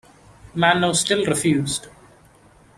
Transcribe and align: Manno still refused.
Manno 0.55 0.93
still 0.95 1.27
refused. 1.27 1.85